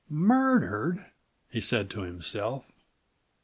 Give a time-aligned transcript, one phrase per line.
[0.09, 1.05] "Murdered?"
[1.51, 2.65] he said to himself.